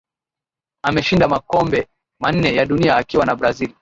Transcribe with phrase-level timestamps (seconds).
[0.85, 1.87] Ameshinda makombe
[2.19, 3.69] manne ya dunia akiwa na Brazil